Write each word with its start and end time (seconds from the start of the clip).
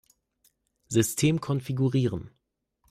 System 0.89 1.39
konfigurieren. 1.41 2.31